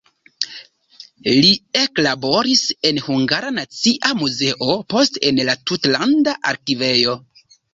Li 1.33 1.51
eklaboris 1.81 2.63
en 2.91 3.01
Hungara 3.09 3.53
Nacia 3.59 4.13
Muzeo, 4.23 4.79
poste 4.95 5.25
en 5.31 5.43
la 5.51 5.59
tutlanda 5.73 6.39
arkivejo. 6.55 7.17